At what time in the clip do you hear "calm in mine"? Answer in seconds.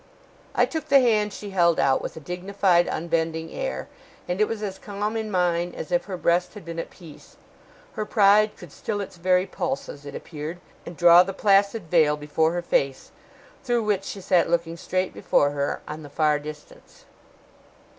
4.79-5.75